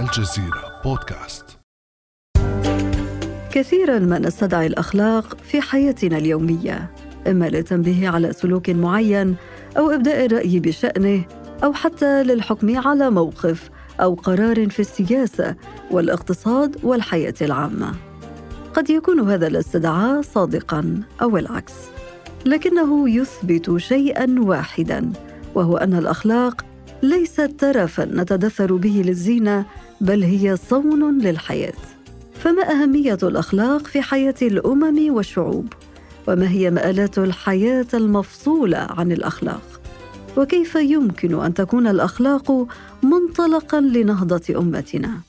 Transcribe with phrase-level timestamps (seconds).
[0.00, 1.44] الجزيرة بودكاست.
[3.52, 6.90] كثيرا ما نستدعي الأخلاق في حياتنا اليومية
[7.26, 9.36] إما للتنبيه على سلوك معين
[9.78, 11.24] أو إبداء الرأي بشأنه
[11.64, 15.56] أو حتى للحكم على موقف أو قرار في السياسة
[15.90, 17.94] والاقتصاد والحياة العامة.
[18.74, 21.74] قد يكون هذا الاستدعاء صادقا أو العكس.
[22.46, 25.12] لكنه يثبت شيئا واحدا
[25.54, 26.64] وهو أن الأخلاق
[27.02, 29.64] ليست ترفا نتدثر به للزينة
[30.00, 31.72] بل هي صون للحياة.
[32.34, 35.72] فما أهمية الأخلاق في حياة الأمم والشعوب؟
[36.28, 39.80] وما هي مآلات الحياة المفصولة عن الأخلاق؟
[40.36, 42.66] وكيف يمكن أن تكون الأخلاق
[43.02, 45.20] منطلقا لنهضة أمتنا؟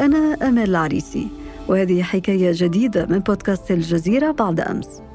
[0.00, 1.28] أنا امال العريسي
[1.68, 5.05] وهذه حكاية جديدة من بودكاست الجزيرة بعد أمس.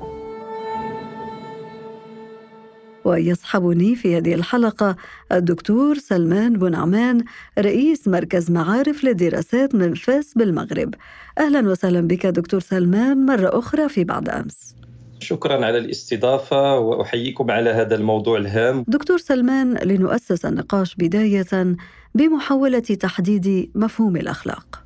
[3.05, 4.95] ويصحبني في هذه الحلقة
[5.31, 7.23] الدكتور سلمان بنعمان
[7.59, 10.95] رئيس مركز معارف للدراسات من فاس بالمغرب.
[11.37, 14.75] أهلا وسهلا بك دكتور سلمان مرة أخرى في بعد أمس.
[15.19, 18.85] شكرا على الاستضافة وأحييكم على هذا الموضوع الهام.
[18.87, 21.75] دكتور سلمان لنؤسس النقاش بداية
[22.15, 24.80] بمحاولة تحديد مفهوم الأخلاق.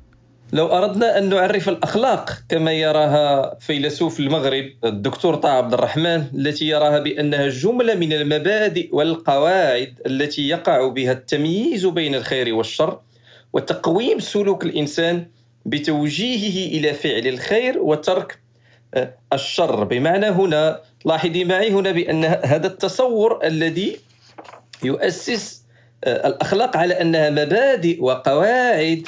[0.52, 6.98] لو أردنا أن نعرف الأخلاق كما يراها فيلسوف المغرب الدكتور طه عبد الرحمن التي يراها
[6.98, 12.98] بأنها جملة من المبادئ والقواعد التي يقع بها التمييز بين الخير والشر
[13.52, 15.26] وتقويم سلوك الإنسان
[15.66, 18.38] بتوجيهه إلى فعل الخير وترك
[18.94, 19.84] آه، الشر.
[19.84, 23.96] بمعنى هنا لاحظي معي هنا بأن هذا التصور الذي
[24.84, 25.62] يؤسس
[26.04, 29.06] آه، الأخلاق على أنها مبادئ وقواعد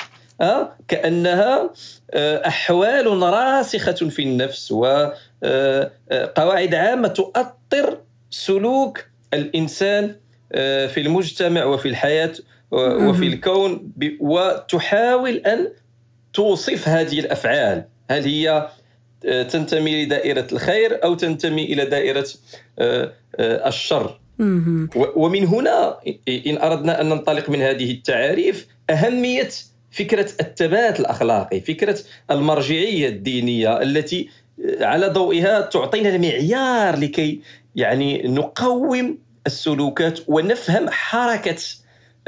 [0.89, 1.71] كأنها
[2.11, 7.99] آه، أحوال راسخة في النفس وقواعد آه، عامة تؤطر
[8.31, 10.15] سلوك الإنسان
[10.53, 12.33] آه، في المجتمع وفي الحياة
[12.71, 15.69] وفي الكون وتحاول أن
[16.33, 17.85] توصف هذه الأفعال.
[18.11, 18.69] هل هي
[19.23, 22.27] تنتمي لدائرة الخير أو تنتمي إلى دائرة
[23.41, 24.21] الشر؟
[24.95, 25.99] ومن هنا
[26.29, 29.49] إن أردنا أن ننطلق من هذه التعاريف أهمية
[29.91, 31.99] فكرة الثبات الأخلاقي فكرة
[32.31, 34.29] المرجعية الدينية التي
[34.81, 37.41] على ضوئها تعطينا المعيار لكي
[37.77, 41.57] يعني نقوم السلوكات ونفهم حركة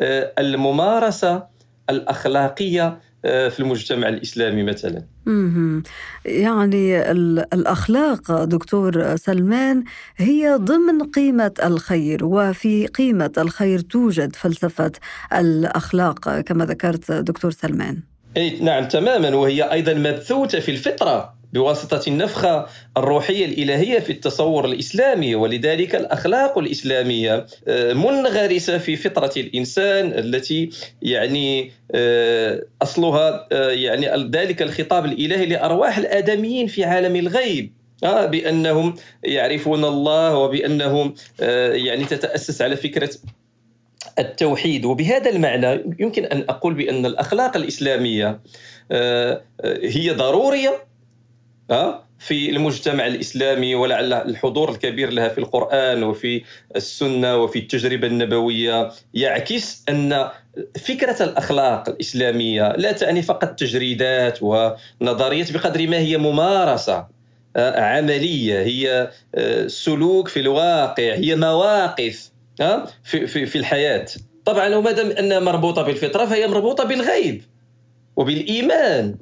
[0.00, 1.46] آه، الممارسة
[1.90, 5.04] الأخلاقية آه، في المجتمع الإسلامي مثلا.
[6.24, 7.10] يعني
[7.52, 9.84] الأخلاق دكتور سلمان
[10.16, 14.92] هي ضمن قيمة الخير وفي قيمة الخير توجد فلسفة
[15.32, 17.98] الأخلاق كما ذكرت دكتور سلمان.
[18.36, 22.66] إي نعم تماما وهي أيضا مبثوثة في الفطرة بواسطة النفخة
[22.96, 30.70] الروحية الإلهية في التصور الإسلامي ولذلك الأخلاق الإسلامية آه، منغرسة في فطرة الإنسان التي
[31.02, 37.72] يعني آه، أصلها آه، يعني ذلك الخطاب الإلهي لأرواح الآدميين في عالم الغيب.
[38.02, 38.94] بأنهم
[39.24, 41.14] يعرفون الله وبأنهم
[41.72, 43.10] يعني تتأسس على فكرة
[44.18, 44.84] التوحيد.
[44.84, 48.40] وبهذا المعنى يمكن أن أقول بأن الأخلاق الإسلامية
[49.82, 50.89] هي ضرورية
[52.18, 56.42] في المجتمع الإسلامي ولعل الحضور الكبير لها في القرآن وفي
[56.76, 60.28] السنة وفي التجربة النبوية يعكس أن
[60.86, 67.06] فكرة الأخلاق الإسلامية لا تعني فقط تجريدات ونظريات بقدر ما هي ممارسة
[67.56, 72.30] آه، عملية هي آه، سلوك في الواقع هي مواقف
[73.26, 74.06] في الحياة.
[74.44, 77.42] طبعا وما دام أنها مربوطة بالفطرة فهي مربوطة بالغيب
[78.16, 79.16] وبالإيمان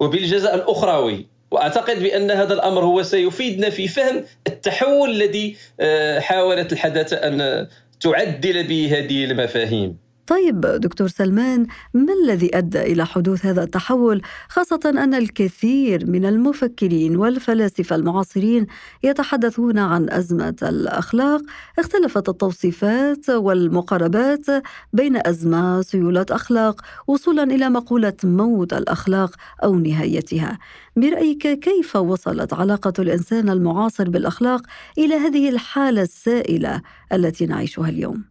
[0.00, 1.29] وبالجزاء الأخروي.
[1.50, 7.66] وأعتقد بأن هذا الأمر هو سيفيدنا في فهم التحول الذي آه، حاولت الحداثة أن
[8.00, 9.96] تعدل به هذه المفاهيم.
[10.30, 17.16] طيب دكتور سلمان ما الذي أدى إلى حدوث هذا التحول خاصة أن الكثير من المفكرين
[17.16, 18.66] والفلاسفة المعاصرين
[19.02, 21.42] يتحدثون عن أزمة الأخلاق؟
[21.78, 24.46] اختلفت التوصيفات والمقاربات
[24.92, 30.58] بين أزمة سيولة أخلاق وصولا إلى مقولة موت الأخلاق أو نهايتها.
[30.96, 34.62] برأيك كيف وصلت علاقة الإنسان المعاصر بالأخلاق
[34.98, 36.82] إلى هذه الحالة السائلة
[37.12, 38.29] التي نعيشها اليوم؟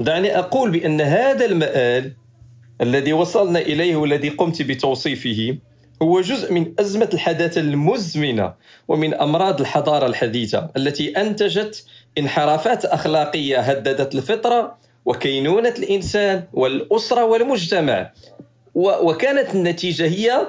[0.00, 2.12] دعني أقول بأن هذا المآل
[2.80, 5.56] الذي وصلنا إليه والذي قمت بتوصيفه
[6.02, 8.54] هو جزء من أزمة الحداثة المزمنة
[8.88, 11.86] ومن أمراض الحضارة الحديثة التي أنتجت
[12.18, 18.10] انحرافات أخلاقية هددت الفطرة وكينونة الإنسان والأسرة والمجتمع.
[18.74, 20.46] وكانت النتيجة هي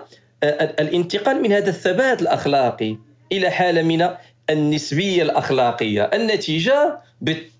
[0.79, 2.97] الانتقال من هذا الثبات الأخلاقي
[3.31, 4.09] إلى حالة من
[4.49, 6.03] النسبية الأخلاقية.
[6.03, 6.99] النتيجة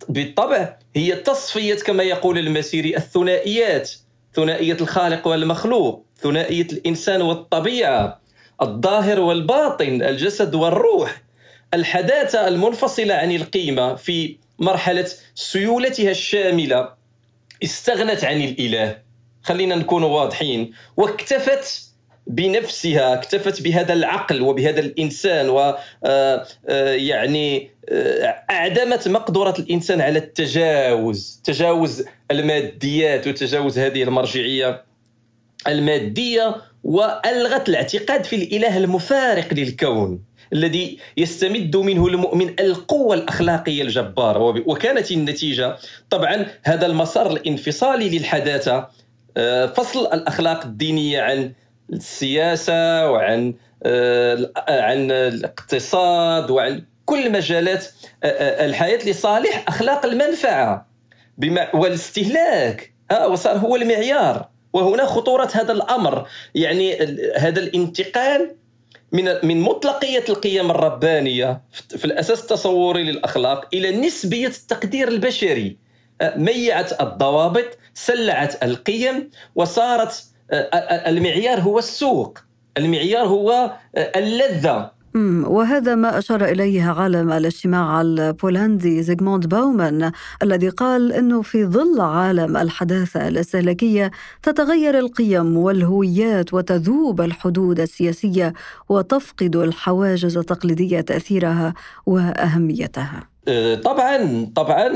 [0.09, 3.91] بالطبع هي تصفية كما يقول المسيري الثنائيات
[4.33, 8.19] ثنائية الخالق والمخلوق ثنائية الإنسان والطبيعة
[8.61, 11.21] الظاهر والباطن الجسد والروح
[11.73, 16.89] الحداثة المنفصلة عن القيمة في مرحلة سيولتها الشاملة
[17.63, 18.97] استغنت عن الإله.
[19.43, 21.86] خلينا نكون واضحين واكتفت
[22.29, 30.19] بنفسها اكتفت بهذا العقل وبهذا الإنسان و آه، آه، يعني آه، أعدمت مقدرة الإنسان على
[30.19, 34.83] التجاوز تجاوز الماديات وتجاوز هذه المرجعية
[35.67, 40.19] المادية وألغت الاعتقاد في الإله المفارق للكون
[40.53, 44.63] الذي يستمد منه المؤمن القوة الأخلاقية الجبارة.
[44.65, 45.77] وكانت النتيجة
[46.09, 48.87] طبعا هذا المسار الانفصالي للحداثة
[49.75, 51.51] فصل الأخلاق الدينية عن
[51.93, 53.53] السياسة وعن
[53.83, 57.85] آه، عن الاقتصاد وعن كل مجالات
[58.23, 60.87] آه، آه، الحياة لصالح أخلاق المنفعة.
[61.73, 62.93] والاستهلاك
[63.29, 64.49] وصار هو المعيار.
[64.73, 66.27] وهنا خطورة هذا الأمر.
[66.55, 66.97] يعني
[67.37, 68.55] هذا الانتقال
[69.11, 75.77] من من مطلقية القيم الربانية في الأساس التصوري للأخلاق إلى نسبية التقدير البشري.
[76.21, 80.23] ميعت الضوابط سلعت القيم وصارت
[81.07, 82.39] المعيار هو السوق.
[82.77, 84.97] المعيار هو اللذة.
[85.45, 90.11] وهذا ما أشار إليه عالم الاجتماع البولندي زيغموند باومان
[90.43, 94.11] الذي قال أنه في ظل عالم الحداثة الاستهلاكية
[94.43, 98.53] تتغير القيم والهويات وتذوب الحدود السياسية
[98.89, 101.73] وتفقد الحواجز التقليدية تأثيرها
[102.05, 103.29] وأهميتها.
[103.83, 104.87] طبعا طبعا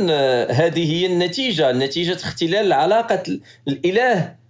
[0.52, 3.24] هذه هي النتيجة نتيجة اختلال علاقة
[3.68, 4.41] الإله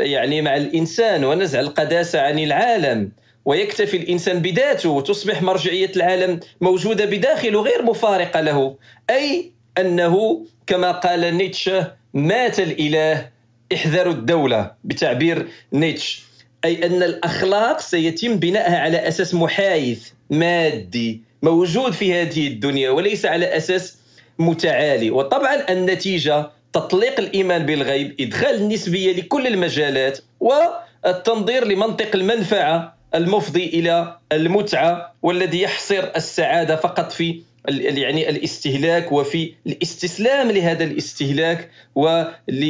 [0.00, 3.10] يعني مع الإنسان ونزع القداسة عن العالم
[3.44, 8.76] ويكتفي الإنسان بذاته وتصبح مرجعية العالم موجودة بداخله غير مفارقة له.
[9.10, 13.28] أي أنه كما قال نيتشه مات الإله
[13.74, 16.22] احذروا الدولة بتعبير نيتش.
[16.64, 23.56] أي أن الأخلاق سيتم بنائها على أساس محايث مادي موجود في هذه الدنيا وليس على
[23.56, 23.96] أساس
[24.38, 25.10] متعالي.
[25.10, 35.14] وطبعا النتيجة تطليق الإيمان بالغيب إدخال النسبية لكل المجالات والتنظير لمنطق المنفعة المفضي إلى المتعة
[35.22, 42.60] والذي يحصر السعادة فقط في يعني الاستهلاك وفي الاستسلام لهذا الاستهلاك وللذة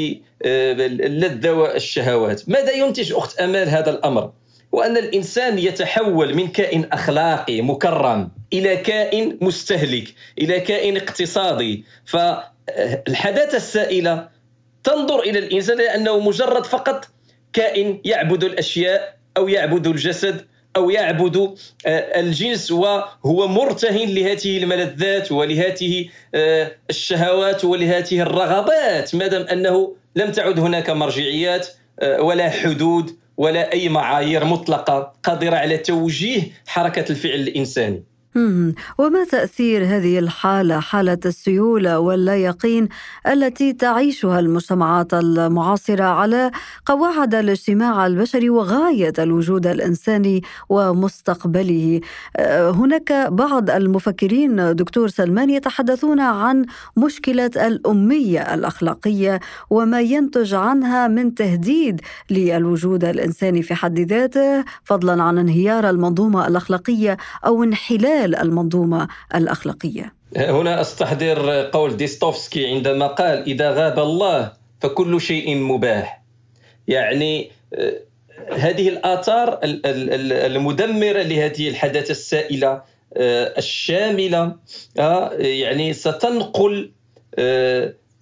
[1.51, 4.31] والشهوات ماذا ينتج أخت أمال هذا الأمر؟
[4.73, 12.17] وأن الإنسان يتحول من كائن أخلاقي مكرم إلى كائن مستهلك إلى كائن اقتصادي ف
[13.09, 14.29] الحداثة السائلة
[14.85, 17.09] تنظر إلى الإنسان لأنه مجرد فقط
[17.53, 20.47] كائن يعبد الأشياء أو يعبد الجسد
[20.77, 21.55] أو يعبد
[21.87, 30.33] آه، الجنس وهو مرتهن لهذه الملذات ولهذه آه، الشهوات ولهذه الرغبات ما دام أنه لم
[30.33, 31.69] تعد هناك مرجعيات
[32.01, 38.03] آه، ولا حدود ولا أي معايير مطلقة قادرة على توجيه حركة الفعل الإنساني.
[38.99, 42.89] وما تأثير هذه الحالة حالة السيولة واللا يقين
[43.27, 46.51] التي تعيشها المجتمعات المعاصرة على
[46.87, 52.01] قواعد الاجتماع البشري وغاية الوجود الإنساني ومستقبله؟
[52.37, 56.67] آه، هناك بعض المفكرين دكتور سلمان يتحدثون عن
[56.97, 65.39] مشكلة الأمية الأخلاقية وما ينتج عنها من تهديد للوجود الإنساني في حد ذاته فضلا عن
[65.39, 70.13] انهيار المنظومة الأخلاقية أو انحلال خلال المنظومة الأخلاقية.
[70.37, 76.23] هنا أستحضر قول ديستوفسكي عندما قال إذا غاب الله فكل شيء مباح.
[76.89, 78.01] يعني آه،
[78.53, 82.83] هذه الآثار المدمرة لهذه الحداثة السائلة
[83.17, 84.57] آه، الشاملة
[84.99, 86.91] آه، يعني ستنقل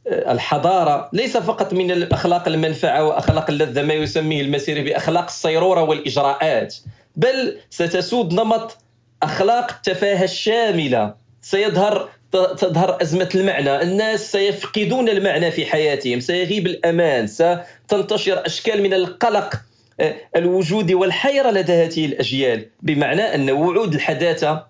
[0.06, 6.74] الحضارة ليس فقط من الأخلاق المنفعة وأخلاق اللذة ما يسميه المسيري بأخلاق الصيرورة والإجراءات
[7.16, 8.78] بل ستسود نمط
[9.24, 13.82] أخلاق التفاهة الشاملة سيظهر تظهر أزمة المعنى.
[13.82, 19.54] الناس سيفقدون المعنى في حياتهم سيغيب الأمان ستنتشر أشكال من القلق
[20.00, 24.66] آه، الوجودي والحيرة لدى هذه الأجيال بمعنى أن وعود الحداثة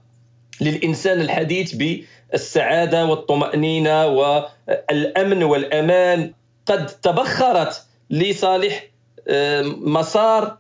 [0.61, 6.33] للإنسان الحديث بالسعادة والطمأنينة والأمن والأمان
[6.67, 8.85] قد تبخرت لصالح
[9.29, 10.57] آه، مسار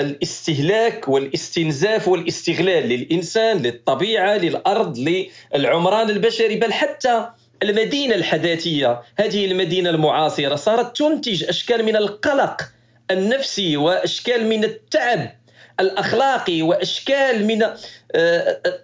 [0.00, 4.98] الاستهلاك والاستنزاف والاستغلال للإنسان للطبيعة للأرض
[5.54, 7.28] للعمران البشري بل حتى
[7.62, 9.02] المدينة الحداثية.
[9.18, 12.60] هذه المدينة المعاصرة صارت تنتج أشكال من القلق
[13.10, 15.30] النفسي وأشكال من التعب
[15.80, 17.66] الأخلاقي وأشكال من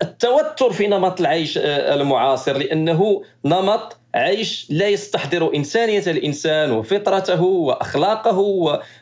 [0.02, 8.38] التوتر في نمط العيش المعاصر لأنه نمط عيش لا يستحضر إنسانية الإنسان وفطرته وأخلاقه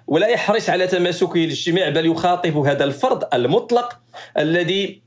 [0.07, 3.99] ولا يحرص على تماسكه الاجتماع بل يخاطب هذا الفرد المطلق
[4.39, 5.01] الذي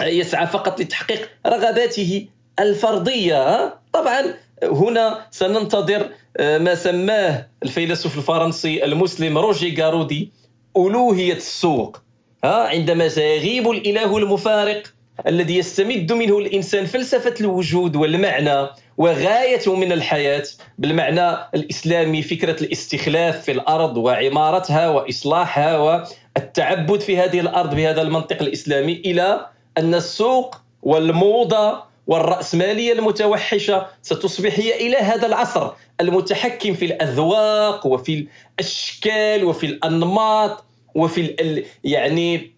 [0.00, 2.26] يسعى فقط لتحقيق رغباته
[2.60, 3.74] الفردية.
[3.92, 10.32] طبعا هنا سننتظر آه، ما سماه الفيلسوف الفرنسي المسلم روجي غارودي
[10.76, 11.96] ألوهية السوق.
[12.44, 14.82] عندما سيغيب الإله المفارق
[15.26, 20.44] الذي يستمد منه الإنسان فلسفة الوجود والمعنى وغاية من الحياة
[20.78, 28.92] بالمعنى الإسلامي فكرة الاستخلاف في الأرض وعمارتها وإصلاحها والتعبد في هذه الأرض بهذا المنطق الإسلامي
[28.92, 29.46] إلى
[29.78, 35.70] أن السوق والموضة والرأسمالية المتوحشة ستصبح هي إلى هذا العصر
[36.00, 38.26] المتحكم في الأذواق وفي
[38.58, 42.57] الأشكال وفي الأنماط وفي يعني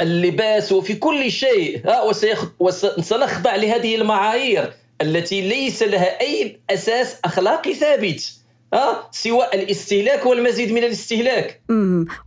[0.00, 1.82] اللباس وفي كل شيء.
[2.60, 8.32] وسنخضع لهذه المعايير التي ليس لها أي أساس أخلاقي ثابت.
[8.74, 11.60] آه سوى الاستهلاك والمزيد من الاستهلاك.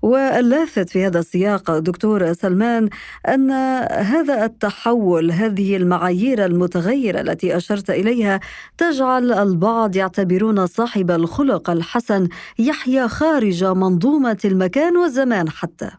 [0.01, 2.89] واللافت في هذا السياق دكتور سلمان
[3.27, 3.51] أن
[3.91, 8.39] هذا التحول هذه المعايير المتغيرة التي أشرت إليها
[8.77, 12.27] تجعل البعض يعتبرون صاحب الخلق الحسن
[12.59, 15.89] يحيا خارج منظومة المكان والزمان حتى.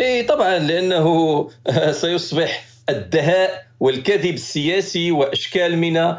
[0.00, 1.48] إيه طبعا لأنه
[2.00, 6.14] سيصبح الدهاء والكذب السياسي وأشكال من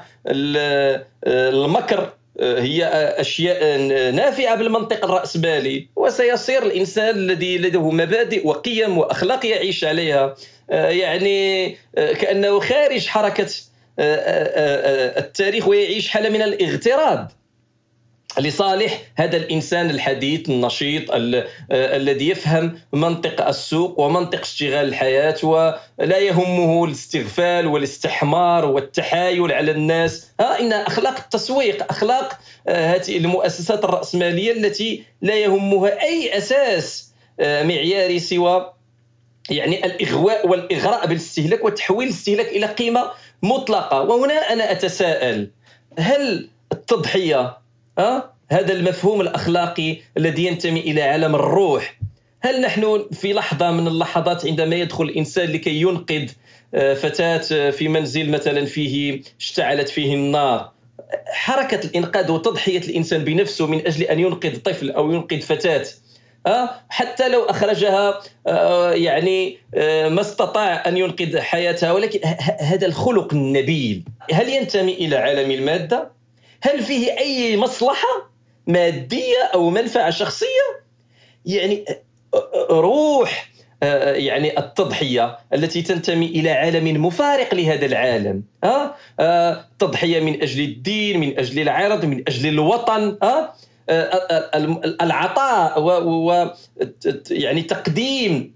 [1.27, 2.13] المكر.
[2.39, 2.85] هي
[3.17, 3.77] أشياء
[4.11, 10.35] نافعة بالمنطق الراسمالي وسيصير الإنسان الذي لديه مبادئ وقيم وأخلاق يعيش عليها.
[10.69, 13.47] يعني كأنه خارج حركة
[15.19, 17.27] التاريخ ويعيش حالة من الاغتراب.
[18.39, 26.85] لصالح هذا الإنسان الحديث النشيط ال الذي يفهم منطق السوق ومنطق اشتغال الحياة ولا يهمه
[26.85, 30.27] الاستغفال والاستحمار والتحايل على الناس.
[30.39, 37.63] ها إن أخلاق التسويق أخلاق آه، هذه المؤسسات الرأسمالية التي لا يهمها أي أساس آه،
[37.63, 38.73] معياري سوى
[39.49, 43.11] يعني الإغواء والإغراء بالاستهلاك وتحويل الاستهلاك إلى قيمة
[43.43, 44.01] مطلقة.
[44.01, 45.49] وهنا أنا أتساءل
[45.99, 47.60] هل التضحية
[47.97, 51.97] أه؟ هذا المفهوم الأخلاقي الذي ينتمي إلى عالم الروح
[52.41, 56.29] هل نحن في لحظة من اللحظات عندما يدخل الإنسان لكي ينقذ
[56.73, 60.71] آه، فتاة في منزل مثلا فيه اشتعلت فيه النار
[61.27, 65.85] حركة الإنقاذ وتضحية الإنسان بنفسه من أجل أن ينقذ طفل أو ينقذ فتاة
[66.47, 69.57] أه؟ حتى لو أخرجها أه يعني
[70.09, 72.19] ما استطاع أن ينقذ حياتها ولكن
[72.59, 76.20] هذا الخلق النبيل هل ينتمي إلى عالم المادة؟
[76.61, 78.31] هل فيه أي مصلحة
[78.67, 80.81] مادية أو منفعة شخصية؟
[81.45, 81.85] يعني
[82.69, 83.51] روح
[83.81, 88.95] يعني التضحية التي تنتمي إلى عالم مفارق لهذا العالم ها؟
[89.79, 93.53] تضحية من أجل الدين من أجل العرض من أجل الوطن ها؟
[95.01, 96.49] العطاء و
[97.31, 98.55] يعني تقديم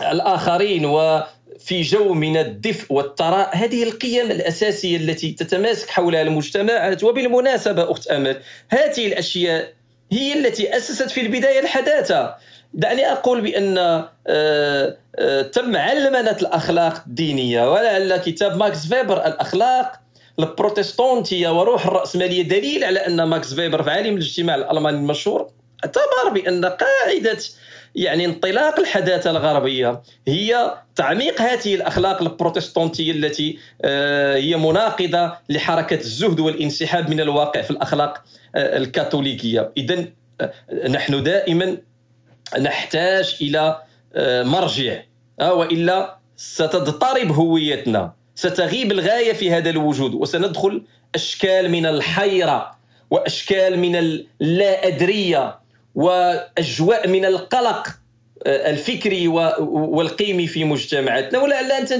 [0.00, 1.22] الآخرين و
[1.58, 8.40] في جو من الدفء والثراء هذه القيم الأساسية التي تتماسك حولها المجتمعات وبالمناسبة أخت أمل
[8.68, 9.72] هذه الأشياء
[10.12, 12.34] هي التي أسست في البداية الحداثة.
[12.74, 19.92] دعني أقول بأن آه، آه، تم علمنة الأخلاق الدينية ولعل كتاب ماكس فيبر الأخلاق
[20.38, 25.50] البروتستانتية وروح الرأسمالية دليل على أن ماكس فيبر في عالم الاجتماع الألماني المشهور
[25.84, 27.38] اعتبر بأن قاعدة
[27.94, 30.02] يعني انطلاق الحداثة الغربية.
[30.28, 37.70] هي تعميق هذه الأخلاق البروتستانتية التي آه، هي مناقضة لحركة الزهد والانسحاب من الواقع في
[37.70, 38.24] الأخلاق
[38.56, 39.72] آه، الكاثوليكية.
[39.76, 40.04] اذا
[40.40, 40.52] آه،
[40.88, 41.76] نحن دائما
[42.58, 43.82] نحتاج إلى
[44.44, 45.02] مرجع
[45.40, 48.12] وإلا ستضطرب هويتنا.
[48.34, 50.82] ستغيب الغاية في هذا الوجود وسندخل
[51.14, 52.78] أشكال من الحيرة
[53.10, 55.58] وأشكال من اللا أدرية.
[55.98, 57.88] واجواء من القلق
[58.46, 61.38] آه، الفكري والقيمي في مجتمعاتنا.
[61.38, 61.92] ولعل أنت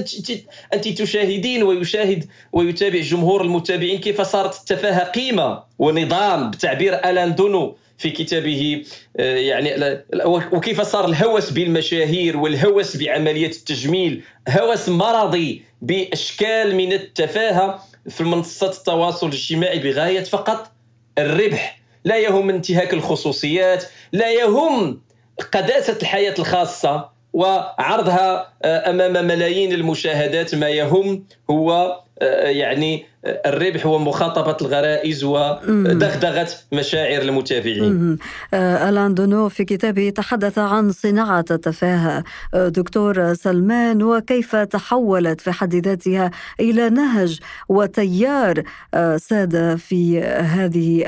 [0.73, 8.09] أنت تشاهدين ويشاهد ويتابع جمهور المتابعين كيف صارت التفاهه قيمة ونظام بتعبير ألان دونو في
[8.09, 8.83] كتابه
[9.17, 18.23] آه، يعني وكيف صار الهوس بالمشاهير والهوس بعمليه التجميل هوس مرضي بأشكال من التفاهة في
[18.23, 20.71] منصات التواصل الاجتماعي بغاية فقط
[21.17, 21.78] الربح.
[22.03, 25.01] لا يهم انتهاك الخصوصيات لا يهم
[25.51, 31.95] قداسة الحياة الخاصة وعرضها أمام ملايين المشاهدات ما يهم هو
[32.43, 38.17] يعني الربح ومخاطبة الغرائز ودغدغة مشاعر المتابعين.
[38.53, 42.23] آه، ألان دونو في كتابه تحدث عن صناعة التفاهة.
[42.53, 47.39] آه، دكتور سلمان وكيف تحولت في حد ذاتها إلى نهج
[47.69, 48.63] وتيار
[48.93, 51.03] آه، ساد في هذه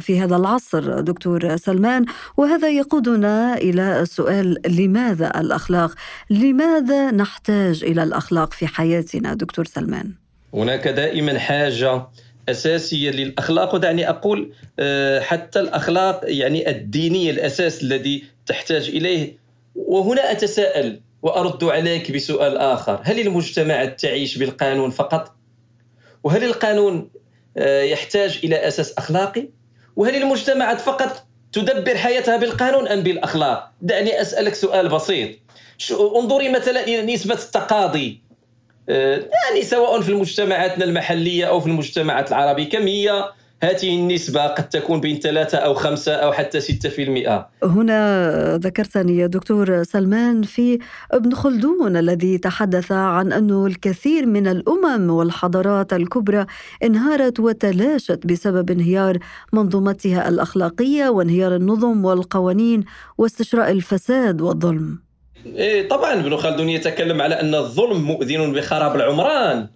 [0.00, 2.04] في هذا العصر؟ دكتور سلمان
[2.36, 5.94] وهذا يقودنا إلى السؤال لماذا الأخلاق؟
[6.30, 10.14] لماذا نحتاج إلى الأخلاق في حياتنا دكتور سلمان؟
[10.54, 12.06] هناك دائما حاجة
[12.48, 19.38] أساسية للأخلاق ودعني أقول آه، حتى الأخلاق يعني الدينيه الأساس الذي تحتاج إليه.
[19.74, 23.00] وهنا أتساءل وأرد عليك بسؤال آخر.
[23.02, 25.34] هل المجتمعات تعيش بالقانون فقط؟
[26.24, 27.10] وهل القانون
[27.56, 29.48] آه، يحتاج إلى أساس أخلاقي؟
[29.96, 35.30] وهل المجتمعات فقط تدبر حياتها بالقانون أم بالأخلاق؟ دعني أسألك سؤال بسيط.
[36.16, 38.20] انظري مثلا إلى نسبة التقاضي.
[38.88, 43.24] آه، يعني سواء في مجتمعاتنا المحلية أو في المجتمعات العربية كم هي؟
[43.62, 47.48] هذه النسبة قد تكون بين ثلاثة أو خمسة أو حتى ستة في المئة.
[47.62, 50.78] هنا ذكرتني يا دكتور سلمان في
[51.12, 56.46] ابن خلدون الذي تحدث عن أن الكثير من الأمم والحضارات الكبرى
[56.82, 59.18] انهارت وتلاشت بسبب انهيار
[59.52, 62.84] منظومتها الأخلاقية وانهيار النظم والقوانين
[63.18, 65.07] واستشراء الفساد والظلم.
[65.46, 69.68] إيه طبعا ابن خلدون يتكلم على أن الظلم مؤذن بخراب العمران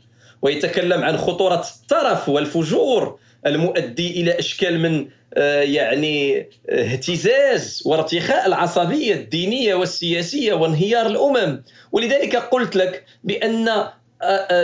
[0.42, 9.14] ويتكلم عن خطورة الترف والفجور المؤدي إلى إشكال من آه، يعني آه، اهتزاز وارتخاء العصبية
[9.14, 11.62] الدينية والسياسية وانهيار الأمم.
[11.92, 13.68] ولذلك قلت لك بأن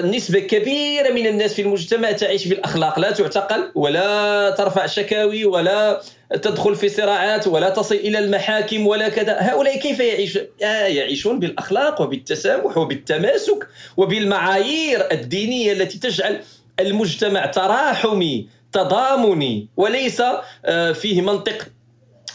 [0.04, 6.00] نسبة كبيرة من الناس في المجتمع تعيش بالأخلاق لا تعتقل ولا ترفع شكاوي ولا
[6.42, 9.36] تدخل في صراعات ولا تصل إلى المحاكم ولا كذا.
[9.40, 16.40] هؤلاء كيف يعيش؟ آه يعيشون بالأخلاق وبالتسامح وبالتماسك وبالمعايير الدينية التي تجعل
[16.80, 20.22] المجتمع تراحمي تضامني وليس
[20.64, 21.68] آه، فيه منطق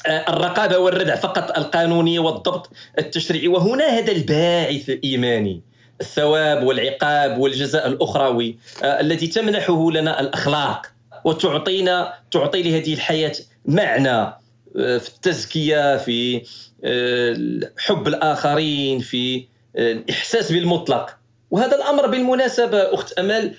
[0.07, 3.47] آه، الرقابة والردع فقط القانوني والضبط التشريعي.
[3.47, 5.61] وهنا هذا الباعث الإيماني
[6.01, 10.85] الثواب والعقاب والجزاء الأخروي آه، التي تمنحه لنا الأخلاق
[11.23, 13.33] وتعطينا تعطي لهذه الحياة
[13.65, 16.41] معنى آه، في التزكية في
[16.83, 17.37] آه،
[17.77, 21.17] حب الآخرين في الإحساس بالمطلق.
[21.51, 23.53] وهذا الأمر بالمناسبة أخت أمل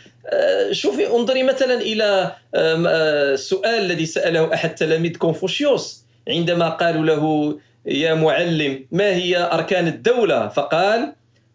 [0.71, 7.55] شوفي انظري مثلا إلى السؤال الذي سأله أحد تلاميذ كونفوشيوس عندما قالوا له
[7.87, 11.13] يا معلم ما هي أركان الدولة؟ فقال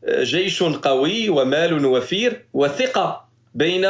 [0.09, 3.87] جيش قوي ومال وفير وثقة بين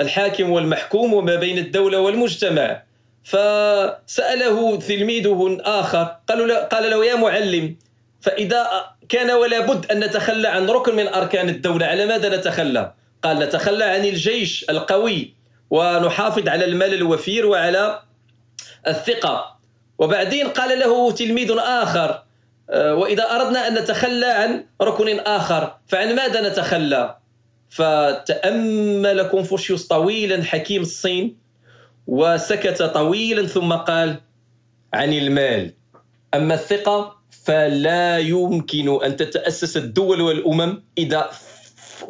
[0.00, 2.82] الحاكم والمحكوم وما بين الدولة والمجتمع
[3.24, 6.16] فسأله تلميذه آخر
[6.72, 7.76] قال له يا معلم
[8.20, 8.66] فإذا
[9.08, 13.84] كان ولا بد أن نتخلى عن ركن من أركان الدولة على ماذا نتخلى؟ قال نتخلى
[13.84, 15.34] عن الجيش القوي
[15.70, 18.00] ونحافظ على المال الوفير وعلى
[18.86, 19.56] الثقة
[19.98, 22.22] وبعدين قال له تلميذ آه،
[22.72, 27.16] وإذا أردنا أن نتخلى عن ركن آخر فعن ماذا نتخلى؟
[27.70, 31.36] فتأمل كونفوشيوس طويلا حكيم الصين
[32.06, 34.16] وسكت طويلا ثم قال
[34.94, 35.74] عن المال.
[36.34, 41.30] أما الثقة فلا يمكن أن تتأسس الدول والأمم إذا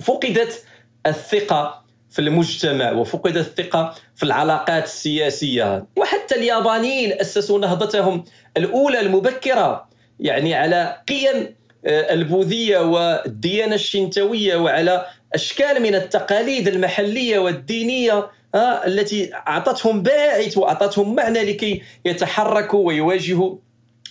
[0.00, 0.64] فقدت
[1.06, 5.86] الثقة في المجتمع وفقدت الثقة في العلاقات السياسية.
[5.96, 8.24] وحتى اليابانيين أسسوا نهضتهم
[8.56, 9.91] الأولى المبكرة.
[10.22, 11.54] يعني على قيم
[11.86, 21.14] آه، البوذية والديانة الشنتوية وعلى أشكال من التقاليد المحلية والدينية آه، التي أعطتهم باعث وأعطتهم
[21.14, 23.56] معنى لكي يتحركوا ويواجهوا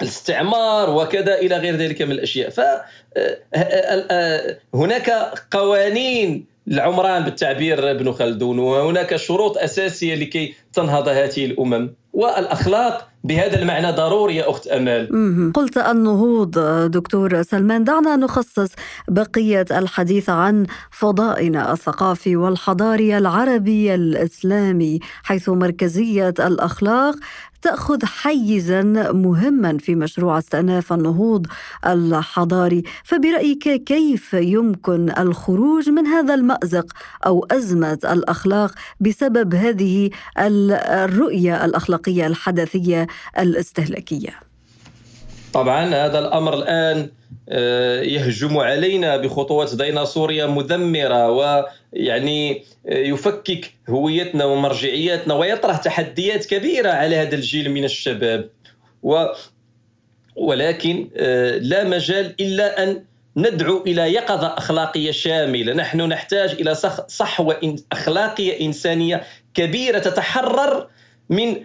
[0.02, 2.50] الاستعمار وكذا إلى غير ذلك من الأشياء.
[2.50, 2.90] فهناك
[5.10, 11.94] آه، قوانين العمران بالتعبير ابن خلدون وهناك شروط أساسية لكي تنهض هذه الأمم.
[12.14, 16.60] والأخلاق بهذا المعنى ضروري يا أخت امال قلت النهوض
[16.92, 18.70] دكتور سلمان دعنا نخصص
[19.08, 27.16] بقية الحديث عن فضائنا الثقافي والحضاري العربي الإسلامي حيث مركزية الأخلاق
[27.62, 31.48] تأخذ حيزا مهما في مشروع استئناف النهوض
[31.86, 32.84] الحضاري.
[33.04, 36.86] فبرأيك كيف يمكن الخروج من هذا المأزق
[37.26, 41.66] أو أزمة الأخلاق بسبب هذه الرؤية
[42.08, 43.08] الأخلاقية الحدثية
[43.40, 44.40] الاستهلاكية.
[45.54, 47.10] طبعا هذا الأمر الآن
[47.50, 57.16] آه، يهجم علينا بخطوات ديناصورية مدمرة ويعني آه، يفكك هويتنا ومرجعياتنا ويطرح تحديات كبيرة على
[57.16, 58.50] هذا الجيل من الشباب.
[59.04, 59.26] و
[60.36, 63.04] ولكن آه، لا مجال إلا أن
[63.38, 66.76] ندعو إلى يقظة أخلاقية شاملة، نحن نحتاج إلى
[67.08, 70.88] صحوة أخلاقية إنسانية كبيرة تتحرر
[71.30, 71.56] من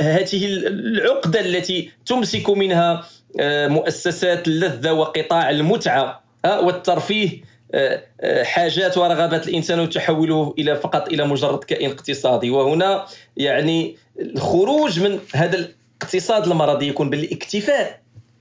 [0.00, 3.04] هذه العقدة التي تمسك منها
[3.40, 11.24] آه، مؤسسات اللذة وقطاع المتعة والترفيه آه، آه، حاجات ورغبات الإنسان وتحوله إلى فقط إلى
[11.24, 12.50] مجرد كائن اقتصادي.
[12.50, 13.06] وهنا
[13.36, 18.00] يعني الخروج من هذا الاقتصاد المرضي يكون بالاكتفاء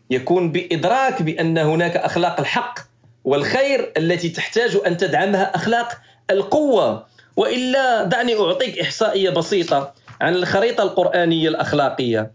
[0.09, 2.79] يكون بإدراك بأن هناك أخلاق الحق
[3.23, 5.97] والخير التي تحتاج أن تدعمها أخلاق
[6.29, 7.11] القوة.
[7.37, 9.93] وإلا دعني أعطيك إحصائية بسيطة.
[10.21, 12.31] عن الخريطة القرآنية الأخلاقية.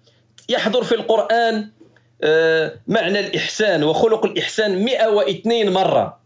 [0.49, 1.69] يحضر في القرآن
[2.23, 6.21] آه، معنى الإحسان وخلق الإحسان 102 مرة.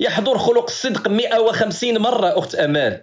[0.00, 3.02] يحضر خلق الصدق 150 مرة أخت أمال.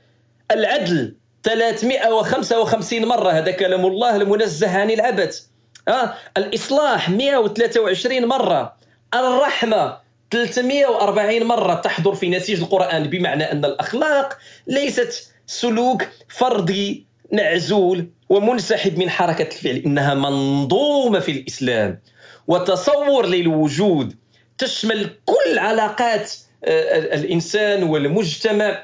[0.51, 5.41] العدل 355 مرة هذا كلام الله المنزه عن العبث.
[5.88, 8.75] آه الإصلاح 123 مرة.
[9.13, 9.97] الرحمة
[10.31, 19.10] 340 مرة تحضر في نسيج القرآن بمعنى أن الأخلاق ليست سلوك فردي معزول ومنسحب من
[19.10, 19.76] حركة الفعل.
[19.76, 22.00] إنها منظومة في الإسلام.
[22.48, 24.15] وتصور للوجود
[24.58, 28.84] تشمل كل علاقات آه، الإنسان والمجتمع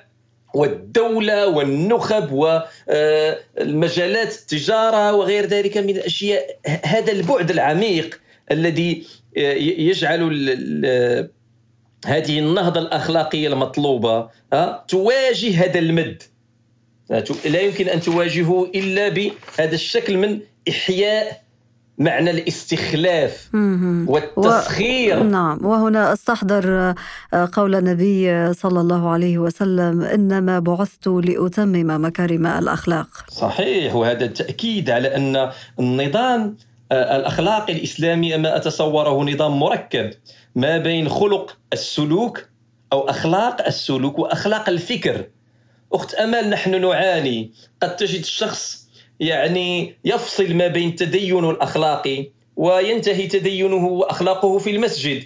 [0.54, 6.60] والدولة والنخب والمجالات آه، التجارة وغير ذلك من الأشياء.
[6.86, 8.20] هذا البعد العميق
[8.52, 9.08] الذي
[9.38, 10.22] آه، يجعل
[12.06, 14.30] هذه النهضة الأخلاقية المطلوبة
[14.88, 16.24] تواجه هذا المد.
[17.46, 20.40] لا يمكن أن تواجهه إلا بهذا الشكل من
[20.70, 21.42] إحياء
[21.98, 23.50] معنى الاستخلاف
[24.08, 25.20] والتسخير.
[25.20, 25.24] و...
[25.24, 25.66] نعم.
[25.66, 26.94] وهنا استحضر
[27.34, 33.08] آه، قول النبي صلى الله عليه وسلم إنما بعثت لأتمم مكارم الأخلاق.
[33.30, 33.96] صحيح.
[33.96, 36.58] وهذا التأكيد على أن النظام
[36.92, 40.10] آه، الاخلاقي الإسلامي ما أتصوره نظام مركب
[40.56, 42.46] ما بين خلق السلوك
[42.94, 45.24] أو أخلاق السلوك وأخلاق الفكر.
[45.94, 47.52] أخت أمال نحن نعاني.
[47.82, 48.88] قد تجد الشخص
[49.20, 55.24] يعني يفصل ما بين التدين الاخلاقي وينتهي تدينه وأخلاقه في المسجد.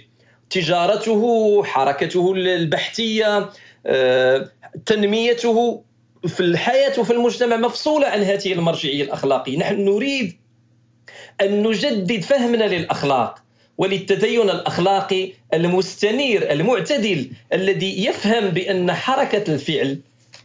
[0.50, 3.50] تجارته حركته البحثية
[3.86, 4.48] آه،
[4.86, 5.82] تنميته
[6.26, 9.58] في الحياة وفي المجتمع مفصولة عن هذه المرجعية الأخلاقية.
[9.58, 10.36] نحن نريد
[11.40, 13.42] أن نجدد فهمنا للأخلاق
[13.78, 19.98] وللتدين الأخلاقي المستنير المعتدل الذي يفهم بأن حركة الفعل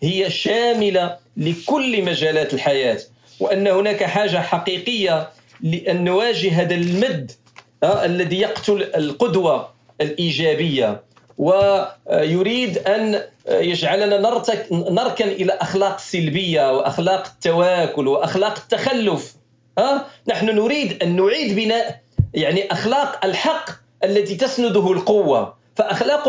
[0.04, 3.00] هي شاملة لكل مجالات الحياة
[3.40, 5.30] وأن هناك حاجة حقيقية
[5.62, 7.32] لأن نواجه هذا المد
[7.84, 9.70] آه الذي يقتل القدوة
[10.02, 11.02] الإيجابية.
[11.38, 14.18] ويريد أن يجعلنا
[14.72, 19.36] نركن إلى أخلاق سلبية وأخلاق التواكل وأخلاق التخلف.
[19.78, 22.00] ها آه نحن نريد أن نعيد بناء
[22.34, 23.70] يعني أخلاق الحق
[24.04, 25.54] التي تسنده القوة.
[25.76, 26.28] فأخلاق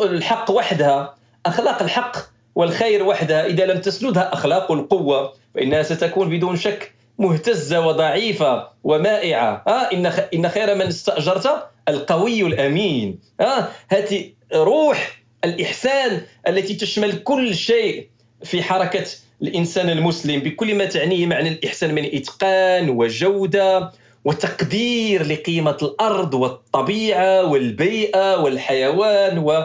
[0.00, 1.14] الحق وحدها
[1.46, 2.16] أخلاق الحق
[2.60, 9.62] والخير وحدها إذا لم تسندها أخلاق القوة فإنها ستكون بدون شك مهتزة وضعيفة ومائعة.
[9.68, 13.18] آه إن إن خير من استأجرت القوي الأمين.
[13.40, 18.08] آه هذه روح الإحسان التي تشمل كل شيء
[18.44, 19.04] في حركة
[19.42, 23.90] الإنسان المسلم بكل ما تعنيه معنى الإحسان من إتقان وجودة
[24.24, 29.64] وتقدير لقيمة الأرض والطبيعة والبيئة والحيوان و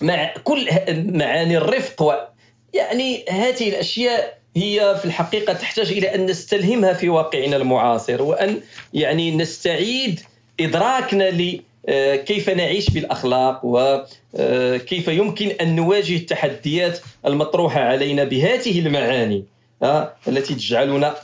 [0.00, 2.28] مع كل معاني الرفق
[2.74, 8.60] يعني هذه الأشياء هي في الحقيقة تحتاج إلى أن نستلهمها في واقعنا المعاصر وأن
[8.94, 10.20] يعني نستعيد
[10.60, 18.78] إدراكنا ل آه، كيف نعيش بالأخلاق وكيف آه، يمكن أن نواجه التحديات المطروحة علينا بهذه
[18.78, 19.44] المعاني
[19.82, 21.14] آه، التي تجعلنا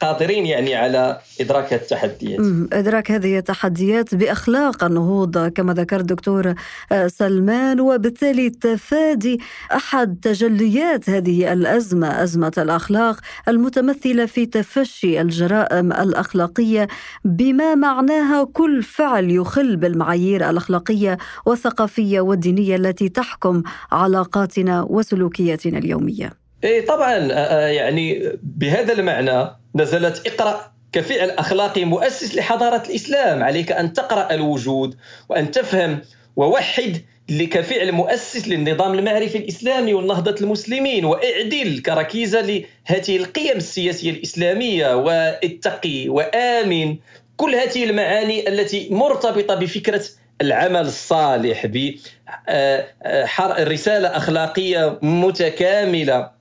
[0.00, 2.40] قادرين يعني على إدراك التحديات.
[2.72, 6.54] إدراك هذه التحديات بأخلاق النهوض كما ذكر الدكتور
[6.92, 7.80] آه، سلمان.
[7.80, 9.40] وبالتالي تفادي
[9.74, 16.88] أحد تجليات هذه الأزمة أزمة الأخلاق المتمثلة في تفشي الجرائم الأخلاقية
[17.24, 26.47] بما معناها كل فعل يخل بالمعايير الأخلاقية والثقافية والدينية التي تحكم علاقاتنا وسلوكياتنا اليومية.
[26.64, 33.42] اي طبعا آه، آه، يعني بهذا المعنى نزلت اقرأ كفعل أخلاقي مؤسس لحضارة الإسلام.
[33.42, 34.96] عليك أن تقرأ الوجود
[35.28, 36.00] وأن تفهم
[36.36, 41.04] ووحد كفعل مؤسس للنظام المعرفي الإسلامي ونهضة المسلمين.
[41.04, 44.96] وإعدل كركيزة لهذه القيم السياسية الإسلامية.
[44.96, 46.96] واتقي وآمن
[47.36, 50.04] كل هذه المعاني التي مرتبطة بفكرة
[50.40, 56.37] العمل الصالح برساله آه، أخلاقية متكاملة.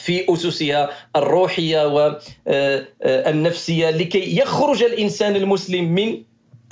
[0.00, 6.22] في أسسها الروحية والنفسيه لكي يخرج الإنسان المسلم من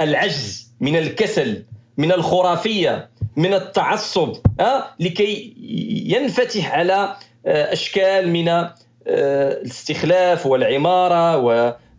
[0.00, 1.62] العجز من الكسل
[1.96, 4.36] من الخرافية من التعصب
[5.00, 5.54] لكي
[6.06, 8.66] ينفتح على أشكال من
[9.06, 11.36] الاستخلاف والعمارة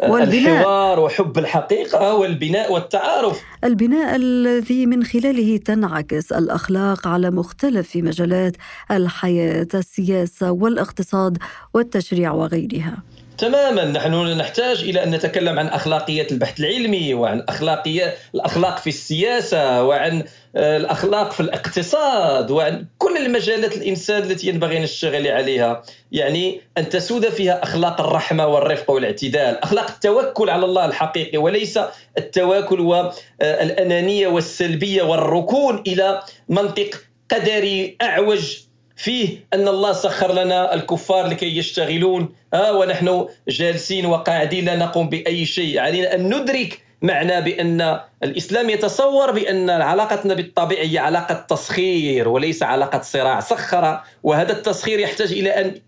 [0.01, 3.43] والحوار وحب الحقيقة والبناء والتعارف.
[3.63, 8.55] البناء الذي من خلاله تنعكس الأخلاق على مختلف مجالات
[8.91, 11.37] الحياة السياسة والإقتصاد
[11.73, 12.97] والتشريع وغيرها.
[13.37, 13.85] تماما.
[13.85, 20.23] نحن نحتاج إلى أن نتكلم عن اخلاقيات البحث العلمي وعن اخلاقيات الأخلاق في السياسة وعن
[20.55, 25.81] آه، الأخلاق في الاقتصاد وعن كل المجالات الإنسان التي ينبغي أن نشتغل عليها.
[26.11, 29.63] يعني أن تسود فيها أخلاق الرحمة والرفق والاعتدال.
[29.63, 31.79] أخلاق التوكل على الله الحقيقي وليس
[32.17, 36.89] التواكل والانانيه والسلبية والركون إلى منطق
[37.31, 38.66] قدري أعوج
[38.97, 42.35] فيه أن الله سخر لنا الكفار لكي يشتغلون.
[42.53, 45.79] ها ونحن جالسين وقاعدين لا نقوم بأي شيء.
[45.79, 53.01] علينا أن ندرك معنى بأن الإسلام يتصور بأن علاقتنا بالطبيعة هي علاقة تسخير وليس علاقة
[53.01, 53.39] صراع.
[53.39, 55.81] سخر وهذا التسخير يحتاج إلى أن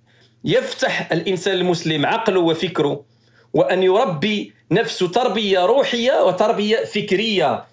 [0.46, 3.04] يفتح الإنسان المسلم عقله وفكره
[3.54, 7.64] وأن يربي نفسه تربية روحية وتربية فكرية.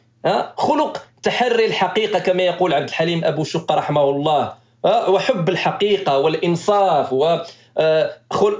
[0.56, 4.65] خلق تحري الحقيقة كما يقول عبد الحليم أبو شقة رحمه الله.
[4.84, 7.38] وحب الحقيقة والإنصاف و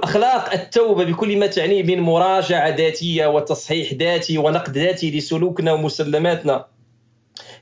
[0.03, 6.65] أخلاق التوبة بكل ما تعنيه من مراجعة ذاتية وتصحيح ذاتي ونقد ذاتي لسلوكنا ومسلماتنا.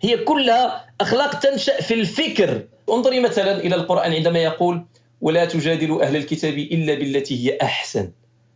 [0.01, 2.61] هي كلها أخلاق تنشأ في الفكر.
[2.89, 4.85] انظري مثلا إلى القرآن عندما يقول
[5.21, 8.11] ولا تجادلوا أهل الكتاب إلا بالتي هي أحسن.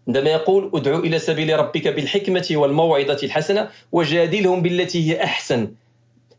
[0.07, 5.71] عندما يقول ادعو إلى سبيل ربك بالحكمة والموعظة الحسنة وجادلهم بالتي هي أحسن.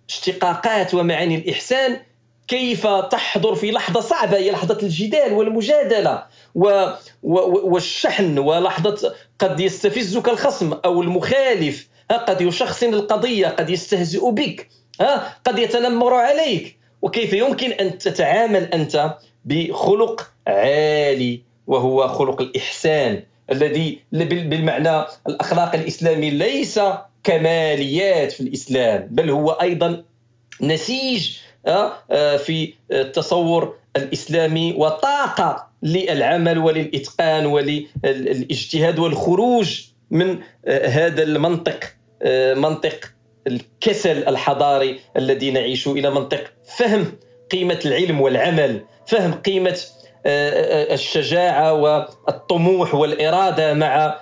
[0.08, 2.00] اشتقاقات ومعاني الإحسان
[2.50, 6.22] كيف تحضر في لحظة صعبة؟ هي لحظة الجدال والمجادلة
[7.22, 11.88] والشحن ولحظة قد يستفزك الخصم أو المخالف.
[12.10, 14.68] قد يشخصن القضية قد يستهزئ بك.
[15.44, 16.78] قد يتنمر عليك.
[17.02, 26.80] وكيف يمكن أن تتعامل أنت بخلق عالي وهو خلق الإحسان الذي بالمعنى الأخلاق الإسلامي ليس
[27.24, 30.04] كماليات في الإسلام بل هو أيضا
[30.60, 31.36] نسيج
[32.38, 41.84] في التصور الإسلامي وطاقة للعمل وللإتقان وللإجتهاد والخروج من آه، هذا المنطق
[42.56, 43.12] منطق
[43.46, 46.44] الكسل الحضاري الذي نعيش إلى منطق
[46.76, 47.12] فهم
[47.50, 49.78] قيمة العلم والعمل فهم قيمة
[50.26, 54.16] الشجاعة والطموح والإرادة مع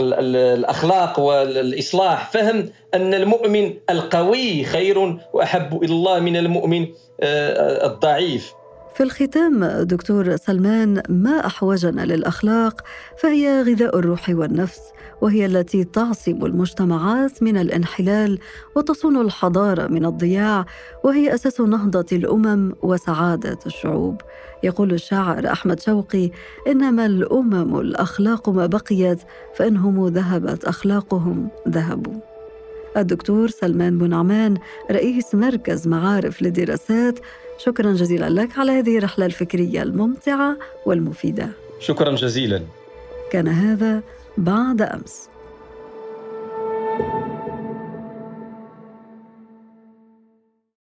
[0.00, 2.30] الأخلاق والإصلاح.
[2.30, 6.86] فهم أن المؤمن القوي خير وأحب إلى الله من المؤمن
[7.20, 8.52] آه، الضعيف.
[8.98, 12.82] في الختام دكتور سلمان ما أحوجنا للأخلاق؟
[13.22, 14.80] فهي غذاء الروح والنفس
[15.22, 18.38] وهي التي تعصم المجتمعات من الانحلال
[18.76, 20.66] وتصون الحضارة من الضياع
[21.04, 24.20] وهي أساس نهضة الأمم وسعادة الشعوب.
[24.62, 26.30] يقول الشاعر أحمد شوقي
[26.68, 29.18] إنما الأمم الأخلاق ما بقيت
[29.54, 32.20] فإنهم ذهبت أخلاقهم ذهبوا.
[32.96, 34.56] الدكتور سلمان بن عمان
[34.90, 37.18] رئيس مركز معارف للدراسات
[37.58, 41.48] شكرا جزيلا لك على هذه الرحلة الفكرية الممتعة والمفيدة.
[41.80, 42.62] شكرا جزيلا.
[43.32, 44.02] كان هذا
[44.38, 45.28] بعد أمس.